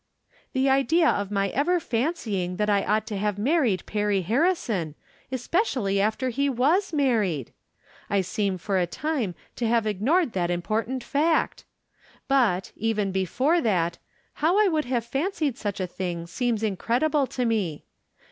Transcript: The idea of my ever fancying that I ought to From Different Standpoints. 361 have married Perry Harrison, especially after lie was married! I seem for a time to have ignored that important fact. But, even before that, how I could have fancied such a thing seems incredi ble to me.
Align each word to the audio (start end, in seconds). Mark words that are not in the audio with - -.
The 0.53 0.67
idea 0.67 1.07
of 1.07 1.29
my 1.29 1.49
ever 1.49 1.79
fancying 1.79 2.55
that 2.55 2.71
I 2.71 2.83
ought 2.85 3.05
to 3.05 3.13
From 3.13 3.19
Different 3.43 3.47
Standpoints. 3.83 3.83
361 3.85 4.23
have 4.25 4.33
married 4.33 4.85
Perry 4.87 4.89
Harrison, 4.89 4.95
especially 5.31 6.01
after 6.01 6.31
lie 6.35 6.49
was 6.49 6.91
married! 6.91 7.53
I 8.09 8.21
seem 8.21 8.57
for 8.57 8.79
a 8.79 8.87
time 8.87 9.35
to 9.57 9.67
have 9.67 9.85
ignored 9.85 10.33
that 10.33 10.49
important 10.49 11.03
fact. 11.03 11.65
But, 12.27 12.71
even 12.75 13.11
before 13.11 13.61
that, 13.61 13.99
how 14.41 14.57
I 14.57 14.69
could 14.69 14.85
have 14.85 15.05
fancied 15.05 15.59
such 15.59 15.79
a 15.79 15.85
thing 15.85 16.25
seems 16.25 16.63
incredi 16.63 17.11
ble 17.11 17.27
to 17.27 17.45
me. 17.45 17.85